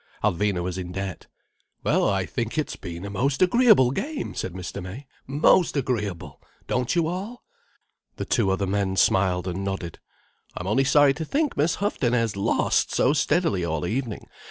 Alvina 0.23 0.63
was 0.63 0.79
in 0.79 0.91
debt. 0.91 1.27
"Well 1.83 2.09
I 2.09 2.25
think 2.25 2.57
it's 2.57 2.75
been 2.75 3.05
a 3.05 3.09
most 3.11 3.39
agreeable 3.43 3.91
game," 3.91 4.33
said 4.33 4.53
Mr. 4.53 4.81
May. 4.81 5.05
"Most 5.27 5.77
agreeable! 5.77 6.41
Don't 6.65 6.95
you 6.95 7.05
all?" 7.05 7.43
The 8.15 8.25
two 8.25 8.49
other 8.49 8.65
men 8.65 8.95
smiled 8.95 9.47
and 9.47 9.63
nodded. 9.63 9.99
"I'm 10.57 10.65
only 10.65 10.85
sorry 10.85 11.13
to 11.13 11.23
think 11.23 11.55
Miss 11.55 11.75
Houghton 11.75 12.13
has 12.13 12.35
lost 12.35 12.91
so 12.91 13.13
steadily 13.13 13.63
all 13.63 13.85
evening. 13.85 14.25